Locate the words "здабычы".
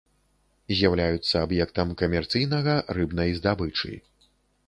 3.41-3.93